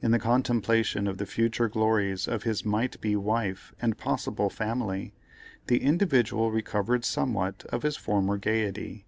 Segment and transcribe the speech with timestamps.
[0.00, 5.12] In the contemplation of the future glories of his might be wife and possible family,
[5.66, 9.04] the "Individual" recovered somewhat of his former gaiety.